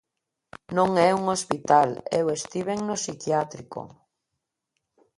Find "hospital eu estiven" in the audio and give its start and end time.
1.33-2.79